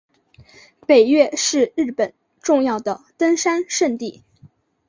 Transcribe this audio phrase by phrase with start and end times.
[0.87, 2.11] 北岳是日本
[2.41, 4.23] 重要的登山圣地。